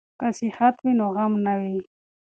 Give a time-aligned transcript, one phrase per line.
[0.19, 1.77] که صحت وي نو غم نه وي.